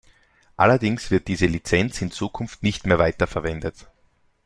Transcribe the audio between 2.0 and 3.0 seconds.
in Zukunft nicht mehr